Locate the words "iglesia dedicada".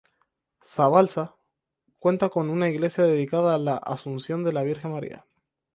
2.67-3.53